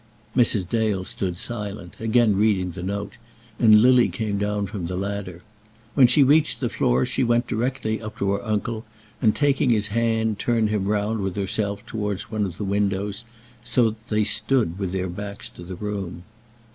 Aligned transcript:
Mrs. 0.35 0.67
Dale 0.67 1.05
stood 1.05 1.37
silent, 1.37 1.93
again 1.99 2.35
reading 2.35 2.71
the 2.71 2.81
note, 2.81 3.17
and 3.59 3.83
Lily 3.83 4.07
came 4.09 4.39
down 4.39 4.65
from 4.65 4.87
the 4.87 4.95
ladder. 4.95 5.43
When 5.93 6.07
she 6.07 6.23
reached 6.23 6.59
the 6.59 6.71
floor 6.71 7.05
she 7.05 7.23
went 7.23 7.45
directly 7.45 8.01
up 8.01 8.17
to 8.17 8.31
her 8.31 8.43
uncle, 8.43 8.83
and 9.21 9.35
taking 9.35 9.69
his 9.69 9.89
hand 9.89 10.39
turned 10.39 10.71
him 10.71 10.85
round 10.85 11.19
with 11.19 11.35
herself 11.35 11.85
towards 11.85 12.31
one 12.31 12.45
of 12.45 12.57
the 12.57 12.63
windows, 12.63 13.25
so 13.63 13.91
that 13.91 14.07
they 14.09 14.23
stood 14.23 14.79
with 14.79 14.91
their 14.91 15.07
backs 15.07 15.49
to 15.49 15.61
the 15.63 15.75
room. 15.75 16.23